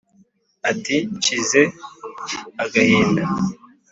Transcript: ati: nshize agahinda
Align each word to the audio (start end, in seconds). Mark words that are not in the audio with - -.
ati: 0.71 0.95
nshize 1.15 1.61
agahinda 2.63 3.23